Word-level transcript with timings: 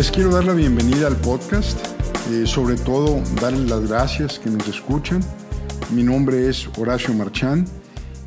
Les 0.00 0.10
quiero 0.10 0.30
dar 0.30 0.44
la 0.44 0.54
bienvenida 0.54 1.08
al 1.08 1.16
podcast, 1.16 1.78
eh, 2.30 2.46
sobre 2.46 2.76
todo 2.76 3.20
darles 3.38 3.68
las 3.68 3.86
gracias 3.86 4.38
que 4.38 4.48
nos 4.48 4.66
escuchan. 4.66 5.20
Mi 5.90 6.02
nombre 6.02 6.48
es 6.48 6.66
Horacio 6.78 7.12
Marchán 7.12 7.66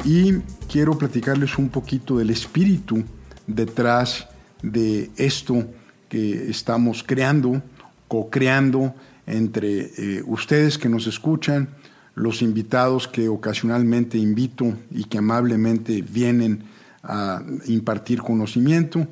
y 0.06 0.34
quiero 0.71 0.96
platicarles 0.96 1.57
un 1.57 1.70
poquito 1.70 2.20
del 2.20 2.30
espíritu 2.30 3.04
detrás 3.48 4.28
de 4.62 5.10
esto 5.18 5.66
que 6.10 6.48
estamos 6.48 7.04
creando, 7.04 7.64
co-creando 8.08 8.94
entre 9.26 9.90
eh, 9.98 10.24
ustedes 10.28 10.78
que 10.78 10.90
nos 10.90 11.08
escuchan, 11.08 11.70
los 12.14 12.44
invitados 12.44 13.08
que 13.08 13.30
ocasionalmente 13.30 14.20
invito 14.20 14.76
y 14.92 15.05
que 15.05 15.18
amablemente 15.18 16.04
vienen 16.04 16.66
a 17.02 17.42
impartir 17.66 18.21
conocimiento 18.21 19.08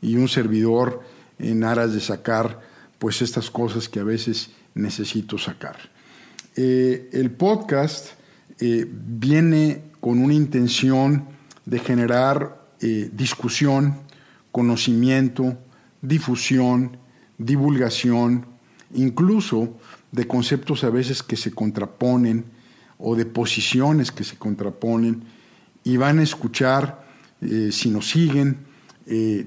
y 0.00 0.16
un 0.16 0.28
servidor 0.28 1.02
en 1.38 1.64
aras 1.64 1.92
de 1.92 2.00
sacar 2.00 2.60
pues 2.98 3.22
estas 3.22 3.50
cosas 3.50 3.88
que 3.88 4.00
a 4.00 4.04
veces 4.04 4.50
necesito 4.74 5.38
sacar. 5.38 5.76
Eh, 6.54 7.10
el 7.12 7.30
podcast 7.30 8.12
eh, 8.60 8.86
viene 8.88 9.82
con 10.00 10.18
una 10.18 10.34
intención 10.34 11.26
de 11.64 11.78
generar 11.78 12.66
eh, 12.80 13.10
discusión, 13.12 13.98
conocimiento, 14.52 15.58
difusión, 16.00 16.96
divulgación, 17.36 18.46
incluso 18.94 19.76
de 20.12 20.26
conceptos 20.26 20.84
a 20.84 20.90
veces 20.90 21.22
que 21.22 21.36
se 21.36 21.50
contraponen 21.50 22.44
o 22.98 23.16
de 23.16 23.26
posiciones 23.26 24.10
que 24.10 24.24
se 24.24 24.36
contraponen 24.36 25.24
y 25.84 25.98
van 25.98 26.18
a 26.18 26.22
escuchar, 26.22 27.04
si 27.70 27.90
nos 27.90 28.08
siguen, 28.08 28.56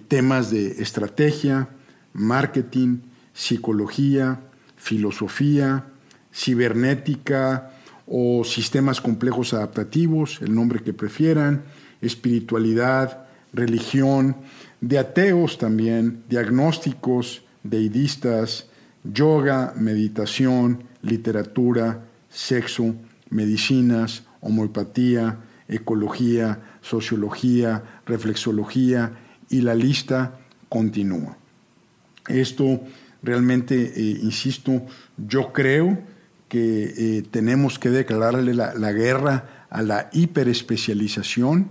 temas 0.07 0.51
de 0.51 0.81
estrategia, 0.83 1.69
marketing, 2.13 2.99
psicología, 3.33 4.39
filosofía, 4.75 5.85
cibernética 6.33 7.71
o 8.07 8.43
sistemas 8.43 9.01
complejos 9.01 9.53
adaptativos, 9.53 10.41
el 10.41 10.53
nombre 10.55 10.81
que 10.81 10.93
prefieran, 10.93 11.63
espiritualidad, 12.01 13.27
religión, 13.53 14.35
de 14.81 14.99
ateos 14.99 15.57
también, 15.57 16.23
diagnósticos, 16.29 17.43
deidistas, 17.63 18.67
yoga, 19.03 19.73
meditación, 19.75 20.83
literatura, 21.01 22.05
sexo, 22.29 22.95
medicinas, 23.29 24.23
homeopatía, 24.41 25.37
ecología, 25.67 26.59
sociología, 26.81 27.83
reflexología 28.05 29.11
y 29.49 29.61
la 29.61 29.75
lista 29.75 30.39
continúa. 30.67 31.37
Esto 32.29 32.81
realmente, 33.21 33.75
eh, 33.95 34.19
insisto, 34.21 34.81
yo 35.17 35.51
creo 35.51 35.99
que 36.47 36.93
eh, 36.97 37.23
tenemos 37.29 37.77
que 37.77 37.89
declararle 37.89 38.53
la, 38.53 38.73
la 38.73 38.91
guerra 38.91 39.65
a 39.69 39.81
la 39.81 40.09
hiperespecialización, 40.13 41.69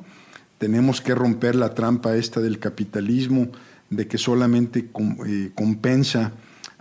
tenemos 0.59 1.01
que 1.01 1.15
romper 1.15 1.55
la 1.55 1.75
trampa 1.75 2.17
esta 2.17 2.41
del 2.41 2.59
capitalismo, 2.59 3.49
de 3.91 4.07
que 4.07 4.19
solamente 4.19 4.91
eh, 5.27 5.51
compensa 5.55 6.33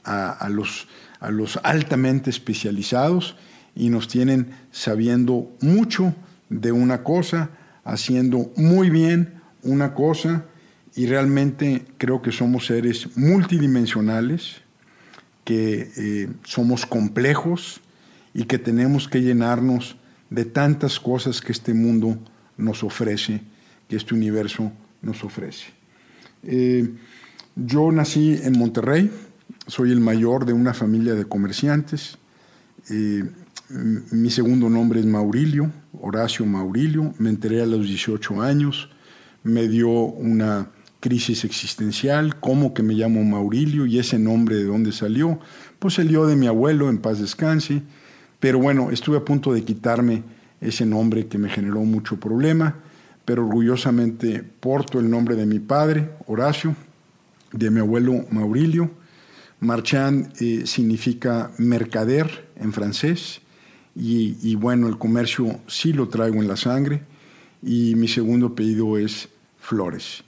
a, 0.03 0.47
los, 0.49 0.87
a 1.19 1.31
los 1.31 1.59
altamente 1.63 2.29
especializados 2.29 3.35
y 3.75 3.89
nos 3.89 4.07
tienen 4.07 4.51
sabiendo 4.71 5.51
mucho 5.59 6.15
de 6.49 6.71
una 6.71 7.03
cosa, 7.03 7.49
haciendo 7.83 8.51
muy 8.55 8.89
bien 8.89 9.41
una 9.63 9.93
cosa 9.93 10.45
y 10.97 11.05
realmente 11.05 11.85
creo 11.99 12.23
que 12.23 12.31
somos 12.31 12.65
seres 12.65 13.15
multidimensionales, 13.15 14.61
que 15.45 15.91
eh, 15.95 16.27
somos 16.43 16.87
complejos 16.87 17.81
y 18.33 18.45
que 18.45 18.57
tenemos 18.57 19.07
que 19.07 19.21
llenarnos 19.21 19.95
de 20.31 20.43
tantas 20.43 20.99
cosas 20.99 21.39
que 21.39 21.51
este 21.51 21.75
mundo 21.75 22.17
nos 22.57 22.83
ofrece, 22.83 23.41
que 23.87 23.95
este 23.95 24.15
universo 24.15 24.71
nos 25.03 25.23
ofrece. 25.23 25.67
Eh, 26.41 26.89
yo 27.55 27.91
nací 27.91 28.39
en 28.41 28.57
Monterrey, 28.57 29.11
soy 29.67 29.91
el 29.91 29.99
mayor 29.99 30.45
de 30.45 30.53
una 30.53 30.73
familia 30.73 31.13
de 31.13 31.25
comerciantes. 31.25 32.17
Eh, 32.89 33.23
mi 33.69 34.31
segundo 34.31 34.67
nombre 34.67 34.99
es 34.99 35.05
Maurilio, 35.05 35.71
Horacio 36.01 36.43
Maurilio. 36.47 37.13
Me 37.19 37.29
enteré 37.29 37.61
a 37.61 37.67
los 37.67 37.85
18 37.85 38.41
años, 38.41 38.89
me 39.43 39.67
dio 39.67 39.89
una 39.89 40.71
crisis 40.99 41.43
existencial, 41.45 42.39
cómo 42.39 42.73
que 42.73 42.83
me 42.83 42.93
llamo 42.93 43.23
Maurilio 43.23 43.85
y 43.85 43.99
ese 43.99 44.19
nombre 44.19 44.55
de 44.55 44.65
dónde 44.65 44.91
salió. 44.91 45.39
Pues 45.79 45.95
salió 45.95 46.25
de 46.25 46.35
mi 46.35 46.47
abuelo, 46.47 46.89
en 46.89 46.97
paz 46.97 47.19
descanse. 47.19 47.83
Pero 48.39 48.59
bueno, 48.59 48.91
estuve 48.91 49.17
a 49.17 49.25
punto 49.25 49.53
de 49.53 49.63
quitarme 49.63 50.23
ese 50.61 50.85
nombre 50.85 51.27
que 51.27 51.37
me 51.37 51.49
generó 51.49 51.81
mucho 51.81 52.19
problema, 52.19 52.75
pero 53.25 53.45
orgullosamente 53.45 54.43
porto 54.43 54.99
el 54.99 55.09
nombre 55.09 55.35
de 55.35 55.45
mi 55.45 55.59
padre, 55.59 56.09
Horacio, 56.25 56.75
de 57.51 57.69
mi 57.69 57.79
abuelo 57.79 58.25
Maurilio. 58.31 58.91
Marchand 59.59 60.33
eh, 60.39 60.63
significa 60.65 61.51
mercader 61.57 62.47
en 62.57 62.73
francés 62.73 63.41
y, 63.95 64.37
y, 64.43 64.55
bueno, 64.55 64.87
el 64.87 64.99
comercio 64.99 65.59
sí 65.67 65.93
lo 65.93 66.09
traigo 66.09 66.35
en 66.35 66.47
la 66.47 66.57
sangre 66.57 67.01
y 67.63 67.95
mi 67.95 68.07
segundo 68.07 68.47
apellido 68.47 68.97
es 68.97 69.29
Flores. 69.59 70.23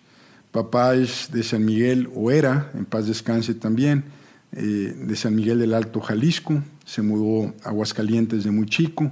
Papá 0.52 0.96
es 0.96 1.30
de 1.32 1.44
San 1.44 1.64
Miguel, 1.64 2.10
o 2.16 2.32
era, 2.32 2.72
en 2.74 2.86
paz 2.86 3.06
descanse 3.08 3.54
también, 3.54 4.06
eh, 4.52 4.96
de 4.98 5.16
San 5.16 5.36
Miguel 5.36 5.60
del 5.60 5.76
Alto, 5.76 6.02
Jalisco. 6.02 6.64
Se 6.86 7.04
mudó 7.04 7.54
a 7.64 7.70
Aguascalientes 7.70 8.44
de 8.44 8.52
muy 8.52 8.66
chico 8.66 9.12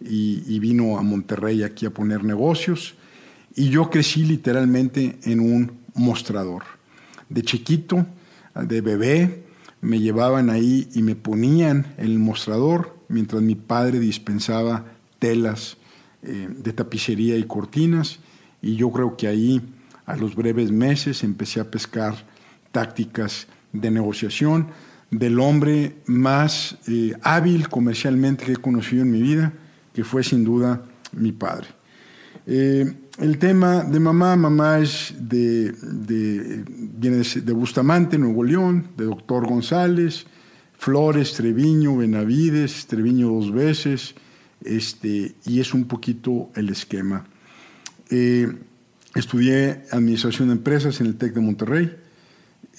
y, 0.00 0.58
vino 0.58 0.98
a 0.98 1.02
Monterrey 1.02 1.62
aquí 1.62 1.86
a 1.86 1.90
poner 1.90 2.24
negocios. 2.24 2.94
Y 3.54 3.68
yo 3.68 3.88
crecí 3.88 4.24
literalmente 4.24 5.16
en 5.22 5.40
un 5.40 5.72
mostrador. 5.94 6.64
De 7.28 7.42
chiquito, 7.42 8.04
de 8.54 8.80
bebé, 8.80 9.44
me 9.80 10.00
llevaban 10.00 10.50
ahí 10.50 10.88
y 10.94 11.02
me 11.02 11.14
ponían 11.14 11.94
en 11.98 12.06
el 12.06 12.18
mostrador 12.18 12.96
mientras 13.08 13.42
mi 13.42 13.54
padre 13.54 14.00
dispensaba 14.00 14.86
telas 15.18 15.76
eh, 16.22 16.48
de 16.50 16.72
tapicería 16.72 17.36
y 17.36 17.44
cortinas. 17.44 18.18
Y 18.60 18.76
yo 18.76 18.90
creo 18.90 19.16
que 19.16 19.28
ahí, 19.28 19.62
a 20.06 20.16
los 20.16 20.34
breves 20.34 20.70
meses, 20.70 21.24
empecé 21.24 21.60
a 21.60 21.70
pescar 21.70 22.14
tácticas 22.72 23.46
de 23.72 23.90
negociación 23.90 24.68
del 25.10 25.38
hombre 25.38 25.96
más 26.06 26.76
eh, 26.88 27.12
hábil 27.22 27.68
comercialmente 27.68 28.44
que 28.44 28.52
he 28.52 28.56
conocido 28.56 29.02
en 29.02 29.12
mi 29.12 29.22
vida, 29.22 29.52
que 29.92 30.02
fue 30.02 30.24
sin 30.24 30.44
duda 30.44 30.82
mi 31.12 31.32
padre. 31.32 31.68
Eh, 32.46 32.92
el 33.18 33.38
tema 33.38 33.84
de 33.84 34.00
mamá, 34.00 34.34
mamá 34.34 34.80
es 34.80 35.14
de, 35.16 35.72
viene 36.66 37.18
de, 37.18 37.52
Bustamante, 37.52 38.18
Nuevo 38.18 38.42
León, 38.42 38.88
de 38.96 39.04
Doctor 39.04 39.46
González, 39.46 40.26
Flores, 40.76 41.32
Treviño, 41.34 41.96
Benavides, 41.96 42.86
Treviño 42.86 43.28
dos 43.28 43.52
veces, 43.52 44.16
este, 44.64 45.36
y 45.46 45.60
es 45.60 45.72
un 45.74 45.84
poquito 45.84 46.50
el 46.56 46.70
esquema. 46.70 47.24
Eh, 48.10 48.52
estudié 49.14 49.84
Administración 49.90 50.48
de 50.48 50.54
Empresas 50.54 51.00
en 51.00 51.06
el 51.06 51.16
TEC 51.16 51.34
de 51.34 51.40
Monterrey, 51.40 51.96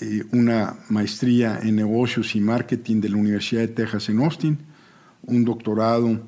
eh, 0.01 0.23
una 0.33 0.75
maestría 0.89 1.59
en 1.61 1.75
negocios 1.77 2.35
y 2.35 2.41
marketing 2.41 2.99
de 2.99 3.09
la 3.09 3.17
Universidad 3.17 3.61
de 3.61 3.69
Texas 3.69 4.09
en 4.09 4.19
Austin, 4.19 4.59
un 5.23 5.45
doctorado 5.45 6.21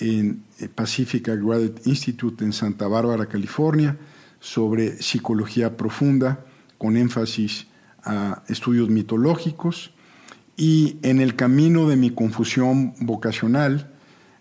en 0.00 0.42
eh, 0.58 0.68
Pacific 0.68 1.26
Graduate 1.26 1.82
Institute 1.84 2.44
en 2.44 2.52
Santa 2.52 2.88
Bárbara, 2.88 3.26
California, 3.26 3.96
sobre 4.40 5.00
psicología 5.02 5.76
profunda, 5.76 6.44
con 6.78 6.96
énfasis 6.96 7.68
a 8.04 8.42
estudios 8.48 8.88
mitológicos. 8.90 9.92
Y 10.56 10.98
en 11.02 11.20
el 11.20 11.36
camino 11.36 11.88
de 11.88 11.96
mi 11.96 12.10
confusión 12.10 12.94
vocacional, 13.00 13.92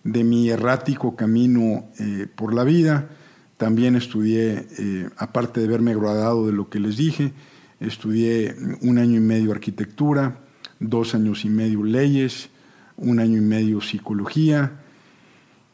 de 0.04 0.24
mi 0.24 0.50
errático 0.50 1.16
camino 1.16 1.90
eh, 2.00 2.28
por 2.34 2.54
la 2.54 2.64
vida, 2.64 3.10
también 3.58 3.96
estudié, 3.96 4.68
eh, 4.78 5.10
aparte 5.18 5.62
de 5.62 5.68
verme 5.68 5.96
graduado 5.96 6.46
de 6.48 6.54
lo 6.54 6.70
que 6.70 6.80
les 6.80 6.98
dije, 6.98 7.32
estudié 7.80 8.56
un 8.82 8.98
año 8.98 9.18
y 9.18 9.22
medio 9.22 9.52
arquitectura, 9.52 10.40
dos 10.80 11.16
años 11.16 11.46
y 11.46 11.50
medio 11.50 11.84
leyes, 11.84 12.50
un 12.98 13.20
año 13.20 13.38
y 13.38 13.42
medio 13.42 13.82
psicología, 13.82 14.80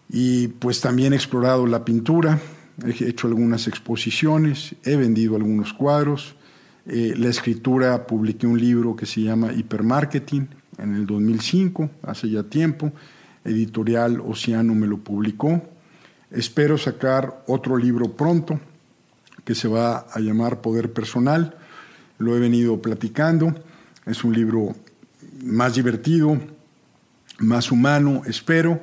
y 0.09 0.49
pues 0.49 0.81
también 0.81 1.13
he 1.13 1.15
explorado 1.15 1.65
la 1.65 1.85
pintura, 1.85 2.39
he 2.85 3.07
hecho 3.07 3.27
algunas 3.27 3.67
exposiciones, 3.67 4.75
he 4.83 4.95
vendido 4.95 5.35
algunos 5.35 5.73
cuadros. 5.73 6.35
Eh, 6.85 7.13
la 7.17 7.29
escritura, 7.29 8.07
publiqué 8.07 8.47
un 8.47 8.59
libro 8.59 8.95
que 8.95 9.05
se 9.05 9.21
llama 9.21 9.53
Hipermarketing 9.53 10.49
en 10.79 10.95
el 10.95 11.05
2005, 11.05 11.89
hace 12.03 12.29
ya 12.29 12.43
tiempo. 12.43 12.91
Editorial 13.45 14.19
Oceano 14.21 14.75
me 14.75 14.87
lo 14.87 14.97
publicó. 14.97 15.61
Espero 16.31 16.77
sacar 16.77 17.43
otro 17.47 17.77
libro 17.77 18.13
pronto 18.13 18.59
que 19.43 19.55
se 19.55 19.67
va 19.67 20.07
a 20.11 20.19
llamar 20.19 20.61
Poder 20.61 20.93
Personal. 20.93 21.57
Lo 22.17 22.35
he 22.35 22.39
venido 22.39 22.81
platicando. 22.81 23.53
Es 24.05 24.23
un 24.23 24.33
libro 24.33 24.75
más 25.43 25.75
divertido, 25.75 26.39
más 27.39 27.71
humano, 27.71 28.21
espero, 28.25 28.81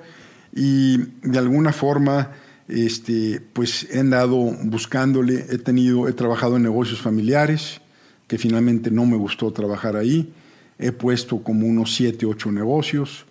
y 0.54 0.98
de 1.22 1.38
alguna 1.38 1.72
forma 1.72 2.32
este, 2.68 3.40
pues 3.52 3.86
he 3.90 4.00
andado 4.00 4.36
buscándole, 4.36 5.46
he 5.48 5.58
tenido, 5.58 6.08
he 6.08 6.12
trabajado 6.12 6.56
en 6.56 6.62
negocios 6.62 7.00
familiares, 7.00 7.80
que 8.26 8.38
finalmente 8.38 8.90
no 8.90 9.06
me 9.06 9.16
gustó 9.16 9.52
trabajar 9.52 9.96
ahí, 9.96 10.32
he 10.78 10.92
puesto 10.92 11.42
como 11.42 11.66
unos 11.66 11.94
siete, 11.94 12.26
ocho 12.26 12.52
negocios, 12.52 13.24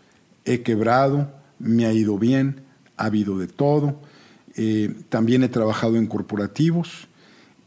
he 0.44 0.62
quebrado, 0.62 1.32
me 1.60 1.86
ha 1.86 1.94
ido 1.94 2.18
bien, 2.18 2.62
ha 2.98 3.06
habido 3.06 3.38
de 3.38 3.48
todo, 3.48 4.02
eh, 4.58 4.94
también 5.10 5.44
he 5.44 5.50
trabajado 5.50 5.98
en 5.98 6.08
corporativos 6.08 7.08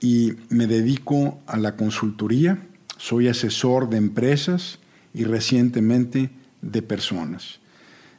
y 0.00 0.32
me 0.48 0.66
dedico 0.66 1.38
a 1.46 1.56
la 1.56 1.76
consultoría, 1.76 2.66
soy 2.96 3.28
asesor 3.28 3.88
de 3.88 3.96
empresas 3.98 4.80
y 5.14 5.22
recientemente 5.22 6.30
de 6.62 6.82
personas. 6.82 7.60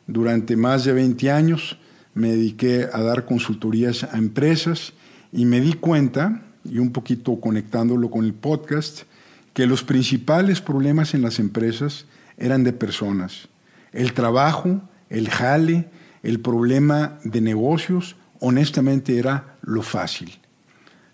Durante 0.07 0.56
más 0.56 0.85
de 0.85 0.94
20 0.94 1.31
años 1.31 1.77
me 2.13 2.29
dediqué 2.29 2.88
a 2.91 3.01
dar 3.01 3.25
consultorías 3.25 4.06
a 4.06 4.18
empresas 4.18 4.94
y 5.33 5.45
me 5.45 5.59
di 5.59 5.74
cuenta, 5.74 6.44
y 6.63 6.77
un 6.77 6.91
poquito 6.91 7.41
conectándolo 7.41 8.09
con 8.09 8.24
el 8.24 8.33
podcast, 8.33 9.03
que 9.53 9.65
los 9.65 9.83
principales 9.83 10.62
problemas 10.62 11.13
en 11.13 11.21
las 11.21 11.39
empresas 11.39 12.06
eran 12.38 12.63
de 12.63 12.71
personas. 12.71 13.50
El 13.91 14.13
trabajo, 14.13 14.81
el 15.09 15.29
jale, 15.29 15.89
el 16.24 16.39
problema 16.39 17.19
de 17.24 17.41
negocios, 17.41 18.15
honestamente 18.41 19.17
era 19.17 19.55
lo 19.61 19.81
fácil. 19.81 20.38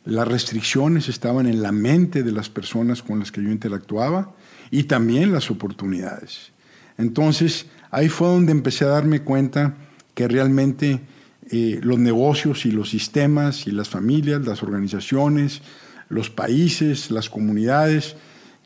Las 0.04 0.28
restricciones 0.28 1.10
estaban 1.10 1.46
en 1.46 1.62
la 1.62 1.72
mente 1.72 2.24
de 2.24 2.32
las 2.32 2.50
personas 2.50 3.04
con 3.04 3.20
las 3.20 3.32
que 3.32 3.44
yo 3.44 3.52
interactuaba 3.52 4.34
y 4.72 4.84
también 4.84 5.32
las 5.32 5.52
oportunidades. 5.52 6.52
Entonces, 6.98 7.68
ahí 7.92 8.10
fue 8.10 8.28
donde 8.28 8.52
empecé 8.52 8.86
a 8.86 8.90
darme 8.90 9.22
cuenta 9.22 9.76
que 10.14 10.28
realmente 10.28 11.02
eh, 11.50 11.80
los 11.84 12.00
negocios 12.00 12.66
y 12.66 12.72
los 12.72 12.90
sistemas 12.90 13.68
y 13.68 13.72
las 13.72 13.90
familias, 13.90 14.46
las 14.46 14.64
organizaciones, 14.64 15.62
los 16.10 16.30
países, 16.30 17.12
las 17.12 17.30
comunidades, 17.30 18.16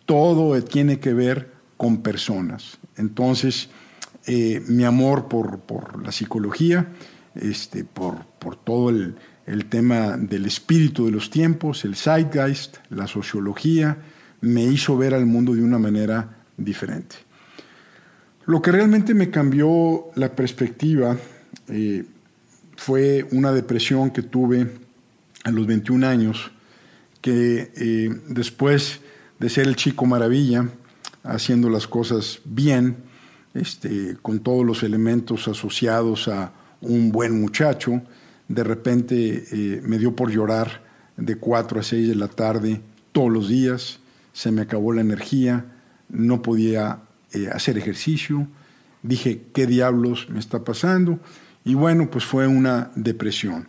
todo 0.05 0.61
tiene 0.63 0.99
que 0.99 1.13
ver 1.13 1.51
con 1.77 2.01
personas. 2.01 2.79
Entonces, 2.97 3.69
eh, 4.27 4.61
mi 4.67 4.83
amor 4.83 5.27
por, 5.27 6.03
la 6.03 6.11
psicología, 6.11 6.89
este, 7.35 7.83
por, 7.83 8.25
todo 8.63 8.89
el, 8.89 9.15
el, 9.45 9.65
tema 9.65 10.17
del 10.17 10.45
espíritu 10.45 11.05
de 11.05 11.11
los 11.11 11.29
tiempos, 11.29 11.85
el 11.85 11.95
zeitgeist, 11.95 12.77
la 12.89 13.07
sociología, 13.07 13.97
me 14.41 14.63
hizo 14.63 14.97
ver 14.97 15.13
al 15.13 15.25
mundo 15.25 15.53
de 15.53 15.63
una 15.63 15.79
manera 15.79 16.43
diferente. 16.57 17.15
Lo 18.45 18.61
que 18.61 18.71
realmente 18.71 19.13
me 19.13 19.29
cambió 19.29 20.07
la 20.15 20.35
perspectiva 20.35 21.17
eh, 21.67 22.03
fue 22.75 23.27
una 23.31 23.51
depresión 23.51 24.09
que 24.09 24.23
tuve 24.23 24.67
a 25.43 25.51
los 25.51 25.67
21 25.67 26.07
años, 26.07 26.51
que 27.21 27.71
eh, 27.75 28.09
después 28.27 28.99
de 29.39 29.49
ser 29.49 29.67
el 29.67 29.75
chico 29.75 30.05
maravilla, 30.05 30.67
haciendo 31.23 31.69
las 31.69 31.87
cosas 31.87 32.39
bien, 32.45 32.97
este, 33.53 34.17
con 34.21 34.39
todos 34.39 34.65
los 34.65 34.81
elementos 34.81 35.47
asociados 35.47 36.27
a 36.27 36.51
un 36.81 37.11
buen 37.11 37.39
muchacho, 37.39 38.01
de 38.47 38.63
repente 38.63 39.45
eh, 39.51 39.81
me 39.83 39.97
dio 39.97 40.15
por 40.15 40.31
llorar 40.31 40.83
de 41.17 41.37
4 41.37 41.79
a 41.79 41.83
6 41.83 42.07
de 42.09 42.15
la 42.15 42.27
tarde 42.27 42.81
todos 43.11 43.31
los 43.31 43.47
días, 43.47 43.99
se 44.33 44.51
me 44.51 44.61
acabó 44.61 44.93
la 44.93 45.01
energía, 45.01 45.65
no 46.09 46.41
podía 46.41 46.99
hacer 47.53 47.77
ejercicio, 47.77 48.47
dije, 49.03 49.43
¿qué 49.53 49.67
diablos 49.67 50.27
me 50.29 50.39
está 50.39 50.63
pasando? 50.63 51.19
Y 51.63 51.75
bueno, 51.75 52.09
pues 52.09 52.25
fue 52.25 52.47
una 52.47 52.91
depresión. 52.95 53.67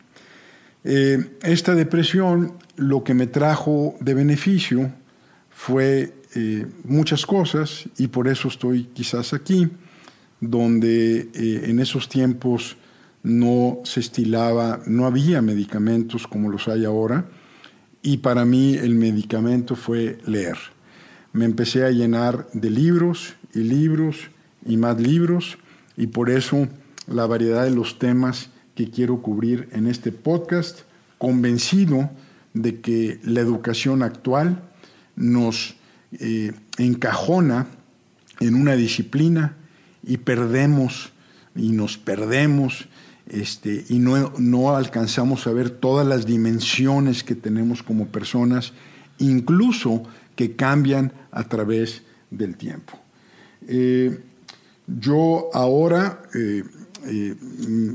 Eh, 0.84 1.36
esta 1.42 1.74
depresión 1.74 2.54
lo 2.76 3.04
que 3.04 3.14
me 3.14 3.26
trajo 3.26 3.94
de 4.00 4.14
beneficio 4.14 4.92
fue 5.50 6.14
eh, 6.34 6.66
muchas 6.84 7.26
cosas. 7.26 7.88
Y 7.98 8.08
por 8.08 8.28
eso 8.28 8.48
estoy 8.48 8.84
quizás 8.92 9.32
aquí, 9.32 9.68
donde 10.40 11.28
eh, 11.34 11.62
en 11.66 11.80
esos 11.80 12.08
tiempos 12.08 12.76
no 13.22 13.80
se 13.84 14.00
estilaba, 14.00 14.80
no 14.86 15.06
había 15.06 15.42
medicamentos 15.42 16.26
como 16.26 16.50
los 16.50 16.68
hay 16.68 16.84
ahora 16.84 17.26
y 18.02 18.18
para 18.18 18.44
mí 18.44 18.74
el 18.74 18.94
medicamento 18.94 19.76
fue 19.76 20.18
leer. 20.26 20.58
Me 21.32 21.44
empecé 21.44 21.84
a 21.84 21.90
llenar 21.90 22.48
de 22.52 22.70
libros 22.70 23.34
y 23.54 23.60
libros 23.60 24.16
y 24.66 24.76
más 24.76 25.00
libros 25.00 25.58
y 25.96 26.08
por 26.08 26.30
eso 26.30 26.68
la 27.06 27.26
variedad 27.26 27.64
de 27.64 27.70
los 27.70 27.98
temas 27.98 28.50
que 28.74 28.90
quiero 28.90 29.22
cubrir 29.22 29.68
en 29.72 29.86
este 29.86 30.12
podcast, 30.12 30.80
convencido 31.18 32.10
de 32.54 32.80
que 32.80 33.20
la 33.22 33.40
educación 33.40 34.02
actual 34.02 34.62
nos 35.14 35.76
eh, 36.12 36.52
encajona 36.78 37.66
en 38.40 38.54
una 38.54 38.74
disciplina 38.74 39.56
y 40.02 40.18
perdemos 40.18 41.12
y 41.54 41.70
nos 41.72 41.98
perdemos 41.98 42.88
este, 43.32 43.86
y 43.88 43.98
no, 43.98 44.34
no, 44.38 44.76
alcanzamos 44.76 45.46
a 45.46 45.52
ver 45.52 45.70
todas 45.70 46.06
las 46.06 46.26
dimensiones 46.26 47.24
que 47.24 47.34
tenemos 47.34 47.82
como 47.82 48.08
personas, 48.08 48.74
incluso 49.18 50.02
que 50.36 50.54
cambian 50.54 51.12
a 51.30 51.44
través 51.44 52.02
del 52.30 52.56
tiempo. 52.56 52.98
Eh, 53.66 54.20
yo 54.86 55.48
ahora 55.54 56.22
eh, 56.34 56.62
eh, 57.06 57.34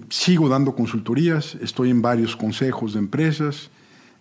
sigo 0.10 0.50
dando 0.50 0.75
consultorías, 0.75 1.56
estoy 1.62 1.92
en 1.92 2.01
varios 2.01 2.36
consejos 2.36 2.94
de 2.94 3.00
empresas, 3.00 3.69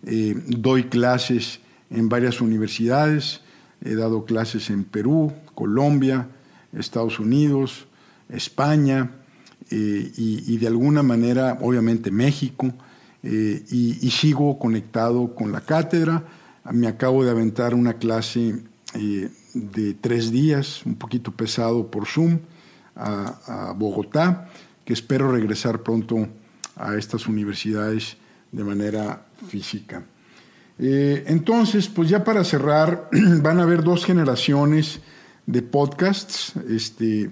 doy 0.03 0.83
clases 0.83 1.59
en 1.89 2.07
varias 2.07 2.39
universidades, 2.39 3.41
he 3.83 3.95
dado 3.95 4.25
clases 4.25 4.69
en 4.69 4.83
Perú, 4.83 5.33
Colombia, 5.55 6.27
Estados 6.71 7.19
Unidos, 7.19 7.87
España 8.29 9.16
eh, 9.71 10.11
y, 10.15 10.57
de 10.57 10.67
alguna 10.67 11.03
manera, 11.03 11.57
obviamente, 11.61 12.11
México, 12.11 12.73
y, 13.23 13.97
y, 14.01 14.11
sigo 14.11 14.57
conectado 14.57 15.35
con 15.35 15.51
la 15.51 15.61
cátedra. 15.61 16.23
Me 16.71 16.87
acabo 16.87 17.25
de 17.25 17.31
aventar 17.31 17.73
una 17.73 17.93
clase 17.93 18.61
de 18.93 19.93
tres 19.99 20.31
días, 20.31 20.85
un 20.85 20.95
poquito 20.95 21.31
pesado 21.31 21.91
por 21.91 22.05
Zoom, 22.05 22.39
a, 22.95 23.69
a 23.69 23.73
Bogotá 23.73 24.47
que 24.87 24.93
espero 24.93 25.29
regresar 25.29 25.83
pronto 25.83 26.29
a 26.77 26.95
estas 26.95 27.27
universidades 27.27 28.15
de 28.53 28.63
manera 28.63 29.25
física. 29.49 30.05
Eh, 30.79 31.25
entonces, 31.27 31.89
pues 31.89 32.07
ya 32.07 32.23
para 32.23 32.45
cerrar, 32.45 33.09
van 33.41 33.59
a 33.59 33.63
haber 33.63 33.83
dos 33.83 34.05
generaciones 34.05 35.01
de 35.45 35.61
podcasts. 35.61 36.53
Este, 36.69 37.31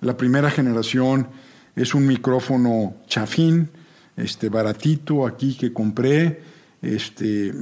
la 0.00 0.16
primera 0.16 0.50
generación 0.50 1.28
es 1.76 1.94
un 1.94 2.06
micrófono 2.06 2.94
chafín, 3.06 3.68
este, 4.16 4.48
baratito 4.48 5.26
aquí 5.26 5.56
que 5.56 5.72
compré. 5.72 6.40
Este, 6.82 7.52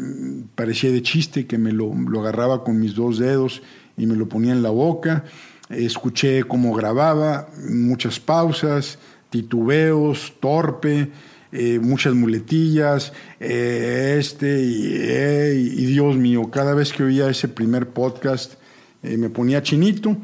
parecía 0.54 0.90
de 0.90 1.02
chiste 1.02 1.46
que 1.46 1.58
me 1.58 1.72
lo, 1.72 1.92
lo 1.94 2.20
agarraba 2.20 2.64
con 2.64 2.78
mis 2.80 2.94
dos 2.94 3.18
dedos 3.18 3.62
y 3.96 4.06
me 4.06 4.16
lo 4.16 4.28
ponía 4.28 4.52
en 4.52 4.62
la 4.62 4.70
boca. 4.70 5.24
Escuché 5.68 6.44
cómo 6.44 6.74
grababa, 6.74 7.48
muchas 7.68 8.20
pausas, 8.20 8.98
titubeos, 9.30 10.34
torpe, 10.40 11.10
eh, 11.56 11.78
muchas 11.80 12.14
muletillas, 12.14 13.12
eh, 13.40 14.16
este 14.18 14.46
eh, 14.48 15.54
y, 15.54 15.86
Dios 15.86 16.16
mío, 16.16 16.50
cada 16.50 16.74
vez 16.74 16.92
que 16.92 17.04
oía 17.04 17.30
ese 17.30 17.48
primer 17.48 17.88
podcast 17.88 18.54
me 19.02 19.28
ponía 19.28 19.62
chinito. 19.62 20.16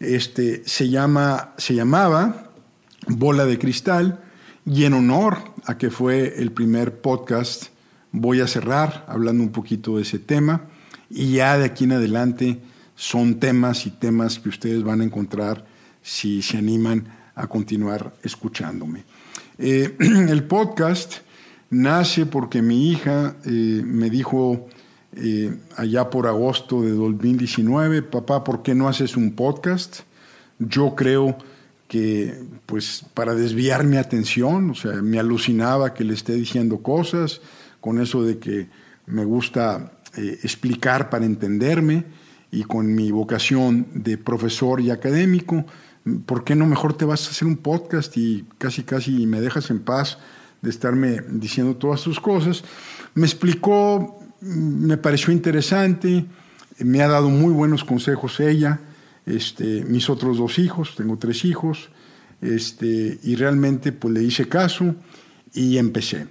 Este, 0.00 0.62
se, 0.66 0.90
llama, 0.90 1.54
se 1.56 1.74
llamaba 1.74 2.43
Bola 3.08 3.44
de 3.46 3.58
Cristal 3.58 4.20
y 4.66 4.84
en 4.84 4.94
honor 4.94 5.38
a 5.66 5.76
que 5.76 5.90
fue 5.90 6.40
el 6.40 6.52
primer 6.52 7.00
podcast 7.00 7.66
voy 8.12 8.40
a 8.40 8.46
cerrar 8.46 9.04
hablando 9.08 9.42
un 9.42 9.50
poquito 9.50 9.96
de 9.96 10.02
ese 10.02 10.18
tema 10.18 10.62
y 11.10 11.34
ya 11.34 11.58
de 11.58 11.64
aquí 11.64 11.84
en 11.84 11.92
adelante 11.92 12.60
son 12.96 13.40
temas 13.40 13.86
y 13.86 13.90
temas 13.90 14.38
que 14.38 14.48
ustedes 14.48 14.82
van 14.82 15.00
a 15.00 15.04
encontrar 15.04 15.64
si 16.02 16.42
se 16.42 16.58
animan 16.58 17.04
a 17.34 17.46
continuar 17.46 18.14
escuchándome. 18.22 19.04
Eh, 19.58 19.96
el 20.28 20.44
podcast 20.44 21.16
nace 21.70 22.26
porque 22.26 22.62
mi 22.62 22.90
hija 22.90 23.36
eh, 23.44 23.82
me 23.84 24.10
dijo 24.10 24.68
eh, 25.16 25.56
allá 25.76 26.10
por 26.10 26.26
agosto 26.26 26.82
de 26.82 26.90
2019, 26.90 28.02
papá, 28.02 28.44
¿por 28.44 28.62
qué 28.62 28.74
no 28.74 28.88
haces 28.88 29.16
un 29.16 29.32
podcast? 29.32 30.00
Yo 30.58 30.94
creo 30.94 31.36
que 31.88 32.42
pues 32.66 33.04
para 33.14 33.34
desviar 33.34 33.84
mi 33.84 33.96
atención, 33.96 34.70
o 34.70 34.74
sea, 34.74 34.92
me 35.02 35.18
alucinaba 35.18 35.94
que 35.94 36.04
le 36.04 36.14
esté 36.14 36.34
diciendo 36.34 36.78
cosas, 36.78 37.40
con 37.80 38.00
eso 38.00 38.22
de 38.22 38.38
que 38.38 38.68
me 39.06 39.24
gusta 39.24 39.92
explicar 40.16 41.10
para 41.10 41.26
entenderme, 41.26 42.04
y 42.54 42.62
con 42.62 42.94
mi 42.94 43.10
vocación 43.10 43.88
de 43.94 44.16
profesor 44.16 44.80
y 44.80 44.90
académico, 44.90 45.66
¿por 46.24 46.44
qué 46.44 46.54
no 46.54 46.66
mejor 46.66 46.96
te 46.96 47.04
vas 47.04 47.26
a 47.26 47.30
hacer 47.30 47.48
un 47.48 47.56
podcast 47.56 48.16
y 48.16 48.46
casi 48.58 48.84
casi 48.84 49.26
me 49.26 49.40
dejas 49.40 49.70
en 49.70 49.80
paz 49.80 50.18
de 50.62 50.70
estarme 50.70 51.20
diciendo 51.28 51.74
todas 51.74 52.02
tus 52.02 52.20
cosas? 52.20 52.62
Me 53.14 53.26
explicó, 53.26 54.20
me 54.40 54.96
pareció 54.96 55.32
interesante, 55.32 56.26
me 56.78 57.02
ha 57.02 57.08
dado 57.08 57.28
muy 57.28 57.52
buenos 57.52 57.82
consejos 57.82 58.38
ella, 58.38 58.78
este, 59.26 59.84
mis 59.84 60.10
otros 60.10 60.38
dos 60.38 60.58
hijos, 60.58 60.94
tengo 60.96 61.18
tres 61.18 61.44
hijos, 61.44 61.90
este, 62.40 63.18
y 63.22 63.36
realmente 63.36 63.92
pues 63.92 64.14
le 64.14 64.22
hice 64.22 64.48
caso 64.48 64.94
y 65.52 65.78
empecé. 65.78 66.26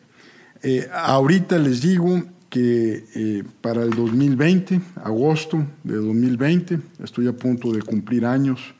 Eh, 0.61 0.87
ahorita 0.91 1.57
les 1.57 1.81
digo, 1.81 2.23
que 2.53 3.05
eh, 3.15 3.43
para 3.61 3.81
el 3.81 3.89
2020, 3.89 4.79
agosto 5.03 5.65
de 5.83 5.95
2020, 5.95 6.79
estoy 7.03 7.27
a 7.27 7.33
punto 7.33 7.71
de 7.71 7.81
cumplir 7.81 8.27
años 8.27 8.75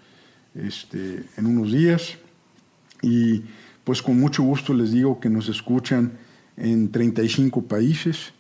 este, 0.54 1.24
en 1.38 1.48
unos 1.48 1.72
días 1.72 2.20
y 3.02 3.42
pues 3.84 4.04
con 4.04 4.20
mucho 4.20 4.44
gusto 4.44 4.76
les 4.76 4.92
digo 4.92 5.20
que 5.20 5.28
nos 5.28 5.50
escuchan 5.50 6.12
en 6.56 6.92
35 6.92 7.64
países, 7.64 8.34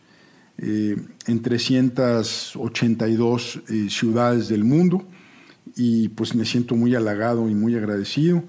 eh, 0.59 0.97
en 1.25 1.41
382 1.41 3.61
eh, 3.69 3.87
ciudades 3.89 4.49
del 4.49 4.63
mundo 4.63 5.03
y 5.75 6.09
pues 6.09 6.35
me 6.35 6.45
siento 6.45 6.75
muy 6.75 6.95
halagado 6.95 7.49
y 7.49 7.55
muy 7.55 7.75
agradecido. 7.75 8.43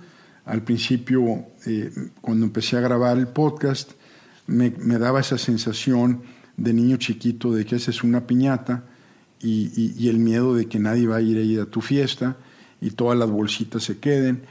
Al 0.45 0.63
principio, 0.63 1.47
cuando 2.21 2.45
empecé 2.45 2.77
a 2.77 2.81
grabar 2.81 3.17
el 3.19 3.29
podcast, 3.29 3.93
me, 4.47 4.71
daba 4.71 5.21
esa 5.21 5.39
sensación 5.39 6.23
de 6.57 6.73
niño 6.73 6.97
chiquito 6.99 7.53
de 7.53 7.65
que 7.65 7.77
haces 7.77 8.05
una 8.05 8.27
piñata 8.27 8.85
y, 9.41 10.09
el 10.09 10.19
miedo 10.19 10.55
de 10.55 10.67
que 10.67 10.79
nadie 10.79 11.07
va 11.07 11.17
a 11.17 11.21
ir 11.21 11.39
a, 11.39 11.41
ir 11.41 11.61
a 11.61 11.67
tu 11.67 11.81
fiesta 11.81 12.37
y 12.81 12.91
todas 12.91 13.19
las 13.19 13.31
bolsitas 13.31 13.85
se 13.85 13.99
queden. 13.99 14.43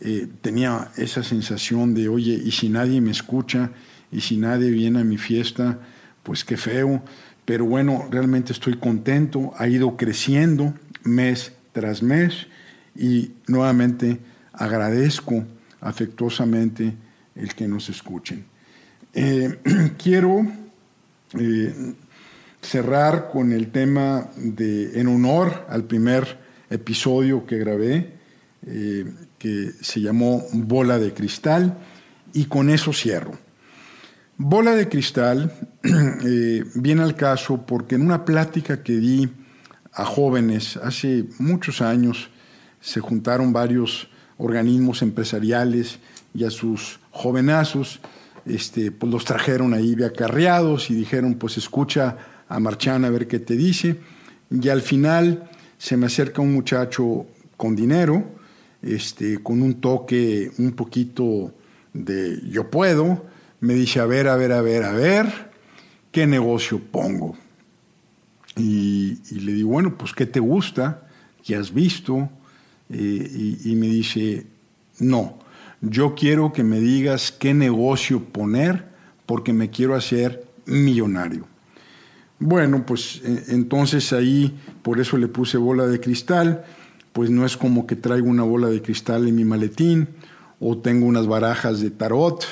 Eh, 0.00 0.28
tenía 0.40 0.92
esa 0.96 1.22
sensación 1.22 1.94
de, 1.94 2.08
oye, 2.08 2.40
y 2.42 2.52
si 2.52 2.68
nadie 2.68 3.00
me 3.00 3.10
escucha 3.10 3.70
y 4.12 4.20
si 4.20 4.36
nadie 4.36 4.70
viene 4.70 5.00
a 5.00 5.04
mi 5.04 5.18
fiesta, 5.18 5.78
pues 6.22 6.44
qué 6.44 6.56
feo. 6.56 7.02
Pero 7.44 7.64
bueno, 7.64 8.06
realmente 8.10 8.52
estoy 8.52 8.76
contento, 8.76 9.52
ha 9.56 9.66
ido 9.66 9.96
creciendo 9.96 10.74
mes 11.02 11.52
tras 11.72 12.02
mes 12.02 12.46
y 12.96 13.32
nuevamente 13.46 14.18
agradezco 14.52 15.44
afectuosamente 15.80 16.94
el 17.34 17.54
que 17.54 17.68
nos 17.68 17.88
escuchen. 17.88 18.44
Eh, 19.14 19.58
quiero 20.02 20.46
eh, 21.38 21.94
cerrar 22.60 23.30
con 23.30 23.52
el 23.52 23.70
tema 23.70 24.30
de, 24.36 25.00
en 25.00 25.08
honor 25.08 25.66
al 25.68 25.84
primer 25.84 26.38
episodio 26.68 27.46
que 27.46 27.58
grabé, 27.58 28.12
eh, 28.66 29.10
que 29.38 29.70
se 29.80 30.00
llamó 30.00 30.44
Bola 30.52 30.98
de 30.98 31.14
Cristal, 31.14 31.78
y 32.32 32.44
con 32.44 32.70
eso 32.70 32.92
cierro. 32.92 33.32
Bola 34.36 34.74
de 34.74 34.88
Cristal 34.88 35.52
viene 36.74 37.02
al 37.02 37.14
caso 37.14 37.66
porque 37.66 37.96
en 37.96 38.02
una 38.02 38.24
plática 38.24 38.82
que 38.82 38.92
di 38.94 39.28
a 39.92 40.04
jóvenes 40.04 40.76
hace 40.76 41.24
muchos 41.38 41.80
años, 41.80 42.30
se 42.80 43.00
juntaron 43.00 43.52
varios 43.52 44.08
organismos 44.38 45.02
empresariales 45.02 45.98
y 46.34 46.44
a 46.44 46.50
sus 46.50 47.00
jovenazos, 47.10 48.00
este, 48.46 48.90
pues 48.90 49.12
los 49.12 49.24
trajeron 49.24 49.74
ahí 49.74 49.96
acarreados 50.02 50.90
y 50.90 50.94
dijeron, 50.94 51.34
pues 51.34 51.58
escucha 51.58 52.16
a 52.48 52.58
Marchán 52.58 53.04
a 53.04 53.10
ver 53.10 53.28
qué 53.28 53.38
te 53.38 53.54
dice. 53.54 53.98
Y 54.50 54.68
al 54.68 54.82
final 54.82 55.50
se 55.78 55.96
me 55.96 56.06
acerca 56.06 56.42
un 56.42 56.52
muchacho 56.52 57.26
con 57.56 57.76
dinero, 57.76 58.24
este, 58.82 59.42
con 59.42 59.62
un 59.62 59.80
toque 59.80 60.50
un 60.58 60.72
poquito 60.72 61.52
de 61.92 62.40
yo 62.48 62.70
puedo, 62.70 63.26
me 63.60 63.74
dice, 63.74 64.00
a 64.00 64.06
ver, 64.06 64.28
a 64.28 64.36
ver, 64.36 64.52
a 64.52 64.62
ver, 64.62 64.84
a 64.84 64.92
ver, 64.92 65.50
¿qué 66.10 66.26
negocio 66.26 66.80
pongo? 66.90 67.36
Y, 68.56 69.18
le 69.30 69.52
digo, 69.52 69.70
bueno, 69.70 69.96
pues 69.96 70.12
¿qué 70.12 70.26
te 70.26 70.40
gusta? 70.40 71.08
¿Qué 71.44 71.56
has 71.56 71.72
visto? 71.72 72.28
Eh, 72.90 73.58
y 73.64 73.74
me 73.76 73.86
dice, 73.86 74.46
no, 74.98 75.38
yo 75.80 76.14
quiero 76.14 76.52
que 76.52 76.64
me 76.64 76.80
digas 76.80 77.32
qué 77.32 77.54
negocio 77.54 78.24
poner 78.24 78.88
porque 79.26 79.52
me 79.52 79.70
quiero 79.70 79.94
hacer 79.94 80.44
millonario. 80.66 81.46
Bueno, 82.38 82.84
pues 82.84 83.20
eh, 83.24 83.44
entonces 83.48 84.12
ahí, 84.12 84.58
por 84.82 85.00
eso 85.00 85.16
le 85.16 85.28
puse 85.28 85.58
bola 85.58 85.86
de 85.86 86.00
cristal, 86.00 86.64
pues 87.12 87.30
no 87.30 87.44
es 87.44 87.56
como 87.56 87.86
que 87.86 87.96
traigo 87.96 88.28
una 88.28 88.42
bola 88.42 88.68
de 88.68 88.82
cristal 88.82 89.28
en 89.28 89.36
mi 89.36 89.44
maletín 89.44 90.08
o 90.58 90.78
tengo 90.78 91.06
unas 91.06 91.26
barajas 91.26 91.80
de 91.80 91.90
tarot, 91.90 92.44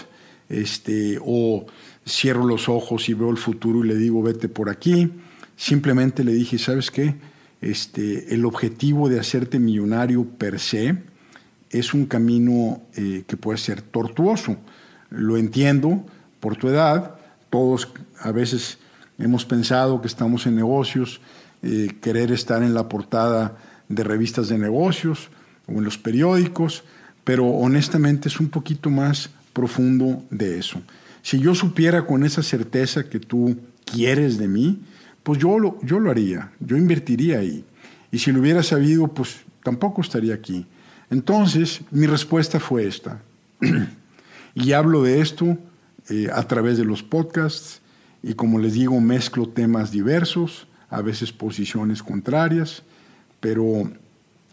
este, 0.48 1.18
o 1.24 1.66
cierro 2.06 2.44
los 2.46 2.68
ojos 2.68 3.08
y 3.08 3.14
veo 3.14 3.30
el 3.30 3.36
futuro 3.36 3.84
y 3.84 3.88
le 3.88 3.96
digo, 3.96 4.22
vete 4.22 4.48
por 4.48 4.70
aquí. 4.70 5.10
Simplemente 5.58 6.22
le 6.22 6.32
dije, 6.32 6.56
¿sabes 6.56 6.92
qué? 6.92 7.16
Este, 7.60 8.32
el 8.32 8.44
objetivo 8.44 9.08
de 9.08 9.18
hacerte 9.18 9.58
millonario 9.58 10.24
per 10.24 10.60
se, 10.60 10.96
es 11.70 11.92
un 11.92 12.06
camino 12.06 12.80
eh, 12.94 13.24
que 13.26 13.36
puede 13.36 13.58
ser 13.58 13.82
tortuoso. 13.82 14.56
Lo 15.10 15.36
entiendo 15.36 16.06
por 16.38 16.56
tu 16.56 16.68
edad, 16.68 17.16
todos 17.50 17.92
a 18.20 18.30
veces 18.30 18.78
hemos 19.18 19.44
pensado 19.44 20.00
que 20.00 20.06
estamos 20.06 20.46
en 20.46 20.54
negocios, 20.54 21.20
eh, 21.64 21.88
querer 22.00 22.30
estar 22.30 22.62
en 22.62 22.72
la 22.72 22.88
portada 22.88 23.58
de 23.88 24.04
revistas 24.04 24.48
de 24.48 24.58
negocios 24.58 25.28
o 25.66 25.72
en 25.72 25.84
los 25.84 25.98
periódicos, 25.98 26.84
pero 27.24 27.48
honestamente 27.48 28.28
es 28.28 28.38
un 28.38 28.48
poquito 28.48 28.90
más 28.90 29.30
profundo 29.52 30.22
de 30.30 30.60
eso. 30.60 30.80
Si 31.22 31.40
yo 31.40 31.56
supiera 31.56 32.06
con 32.06 32.24
esa 32.24 32.44
certeza 32.44 33.10
que 33.10 33.18
tú 33.18 33.56
quieres 33.84 34.38
de 34.38 34.46
mí, 34.46 34.78
pues 35.28 35.40
yo 35.40 35.58
lo, 35.58 35.78
yo 35.82 36.00
lo 36.00 36.10
haría, 36.10 36.52
yo 36.58 36.78
invertiría 36.78 37.40
ahí. 37.40 37.62
Y 38.10 38.18
si 38.18 38.32
lo 38.32 38.40
hubiera 38.40 38.62
sabido, 38.62 39.08
pues 39.08 39.40
tampoco 39.62 40.00
estaría 40.00 40.32
aquí. 40.32 40.64
Entonces, 41.10 41.82
mi 41.90 42.06
respuesta 42.06 42.58
fue 42.58 42.86
esta. 42.86 43.20
y 44.54 44.72
hablo 44.72 45.02
de 45.02 45.20
esto 45.20 45.58
eh, 46.08 46.30
a 46.32 46.48
través 46.48 46.78
de 46.78 46.86
los 46.86 47.02
podcasts 47.02 47.82
y 48.22 48.32
como 48.32 48.58
les 48.58 48.72
digo, 48.72 48.98
mezclo 49.02 49.46
temas 49.46 49.90
diversos, 49.90 50.66
a 50.88 51.02
veces 51.02 51.30
posiciones 51.30 52.02
contrarias, 52.02 52.82
pero 53.38 53.82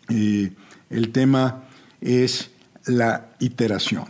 eh, 0.10 0.52
el 0.90 1.12
tema 1.14 1.64
es 2.02 2.52
la 2.86 3.30
iteración, 3.40 4.08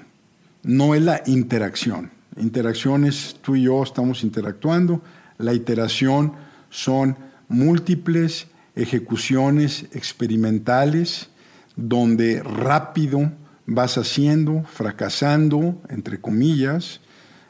no 0.63 0.95
es 0.95 1.03
la 1.03 1.21
interacción. 1.27 2.09
Interacción 2.37 3.05
es 3.05 3.37
tú 3.43 3.55
y 3.55 3.65
yo 3.65 3.83
estamos 3.83 4.23
interactuando, 4.23 5.03
la 5.37 5.53
iteración 5.53 6.43
son 6.69 7.17
múltiples 7.47 8.47
ejecuciones 8.75 9.85
experimentales 9.93 11.29
donde 11.75 12.41
rápido 12.43 13.31
vas 13.65 13.97
haciendo, 13.97 14.63
fracasando, 14.63 15.81
entre 15.89 16.19
comillas. 16.19 17.01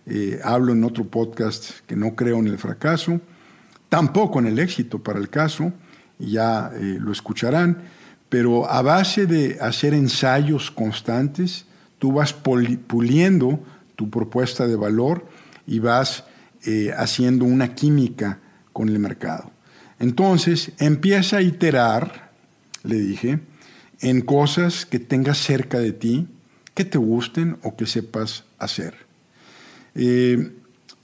Eh, 0.06 0.40
hablo 0.44 0.74
en 0.74 0.84
otro 0.84 1.06
podcast 1.06 1.80
que 1.88 1.96
no 1.96 2.16
creo 2.16 2.38
en 2.38 2.48
el 2.48 2.58
fracaso, 2.58 3.20
tampoco 3.90 4.40
en 4.40 4.48
el 4.48 4.60
éxito 4.60 5.02
para 5.02 5.20
el 5.20 5.30
caso, 5.30 5.74
ya 6.20 6.72
eh, 6.76 6.98
lo 7.00 7.12
escucharán, 7.12 7.82
pero 8.30 8.70
a 8.70 8.82
base 8.82 9.26
de 9.26 9.58
hacer 9.60 9.94
ensayos 9.94 10.70
constantes, 10.70 11.66
tú 11.98 12.14
vas 12.14 12.34
puliendo 12.34 13.60
tu 13.96 14.10
propuesta 14.10 14.68
de 14.68 14.76
valor 14.76 15.26
y 15.66 15.80
vas 15.80 16.26
eh, 16.66 16.92
haciendo 16.96 17.46
una 17.46 17.74
química 17.74 18.40
con 18.76 18.90
el 18.90 19.00
mercado. 19.00 19.52
Entonces, 20.00 20.74
empieza 20.80 21.38
a 21.38 21.42
iterar, 21.42 22.32
le 22.84 23.00
dije, 23.00 23.40
en 24.02 24.20
cosas 24.20 24.86
que 24.86 25.00
tengas 25.00 25.38
cerca 25.38 25.80
de 25.80 25.94
ti, 25.94 26.28
que 26.74 26.84
te 26.84 26.98
gusten 26.98 27.56
o 27.64 27.78
que 27.78 27.86
sepas 27.86 28.44
hacer. 28.60 28.94
Eh, 29.96 30.52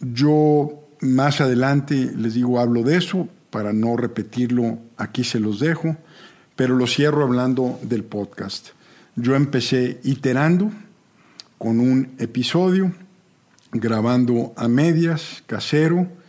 yo 0.01 0.85
más 0.99 1.39
adelante 1.39 2.11
les 2.13 2.33
digo, 2.33 2.59
hablo 2.59 2.83
de 2.83 2.97
eso, 2.97 3.29
para 3.51 3.71
no 3.71 3.95
repetirlo, 3.95 4.77
aquí 4.97 5.23
se 5.23 5.39
los 5.39 5.61
dejo, 5.61 5.95
pero 6.57 6.75
lo 6.75 6.87
cierro 6.87 7.23
hablando 7.23 7.79
del 7.83 8.03
podcast. 8.03 8.71
Yo 9.15 9.33
empecé 9.35 10.01
iterando 10.03 10.69
con 11.57 11.79
un 11.79 12.15
episodio, 12.17 12.91
grabando 13.71 14.51
a 14.57 14.67
medias, 14.67 15.41
casero, 15.47 16.19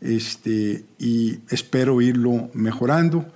este, 0.00 0.84
y 0.98 1.40
espero 1.50 2.00
irlo 2.00 2.50
mejorando 2.54 3.26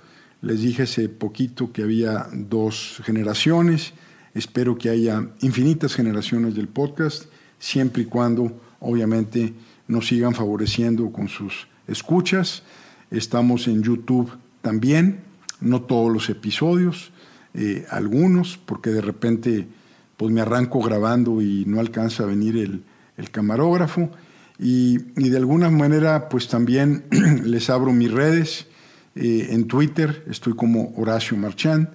les 0.45 0.61
dije 0.61 0.83
hace 0.83 1.09
poquito 1.09 1.71
que 1.71 1.81
había 1.81 2.27
dos 2.31 3.01
generaciones. 3.03 3.93
Espero 4.35 4.77
que 4.77 4.89
haya 4.89 5.27
infinitas 5.41 5.95
generaciones 5.95 6.53
del 6.53 6.67
podcast, 6.67 7.25
siempre 7.57 8.03
y 8.03 8.05
cuando, 8.05 8.61
obviamente, 8.79 9.55
nos 9.87 10.05
sigan 10.05 10.35
favoreciendo 10.35 11.11
con 11.11 11.29
sus 11.29 11.67
escuchas. 11.87 12.61
Estamos 13.09 13.67
en 13.67 13.81
YouTube 13.81 14.31
también, 14.61 15.21
no 15.61 15.81
todos 15.81 16.13
los 16.13 16.29
episodios, 16.29 17.11
eh, 17.55 17.87
algunos, 17.89 18.59
porque 18.63 18.91
de 18.91 19.01
repente 19.01 19.67
pues 20.15 20.31
me 20.31 20.41
arranco 20.41 20.79
grabando 20.79 21.41
y 21.41 21.65
no 21.65 21.79
alcanza 21.79 22.21
a 22.21 22.27
venir 22.27 22.55
el, 22.57 22.83
camarógrafo. 23.31 24.11
Y, 24.57 24.97
de 24.97 25.37
alguna 25.37 25.69
manera 25.69 26.29
pues 26.29 26.47
también 26.47 27.05
les 27.43 27.69
abro 27.69 27.91
mis 27.91 28.11
redes. 28.11 28.67
Eh, 29.15 29.49
en 29.51 29.67
Twitter 29.67 30.25
estoy 30.29 30.55
como 30.55 30.93
Horacio 30.95 31.37
Marchán. 31.37 31.89